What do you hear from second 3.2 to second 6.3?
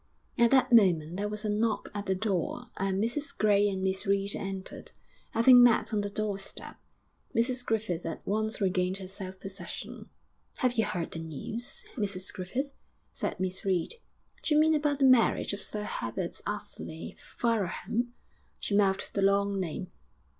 Gray and Miss Reed entered, having met on the